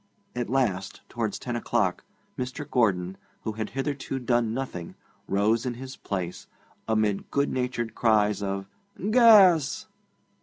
[0.35, 2.03] At last, towards ten o'clock,
[2.35, 2.67] Mr.
[2.67, 4.95] Gordon, who had hitherto done nothing,
[5.27, 6.47] rose in his place,
[6.87, 8.67] amid good natured cries of
[9.11, 9.85] 'Gas!'